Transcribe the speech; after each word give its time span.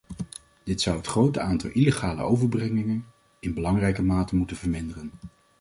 Dit 0.63 0.81
zou 0.81 0.97
het 0.97 1.07
grote 1.07 1.39
aantal 1.39 1.69
illegale 1.69 2.21
overbrengingen 2.21 3.05
in 3.39 3.53
belangrijke 3.53 4.01
mate 4.03 4.35
moeten 4.35 4.57
verminderen. 4.57 5.11